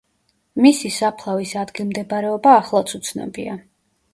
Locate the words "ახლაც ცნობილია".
2.63-3.61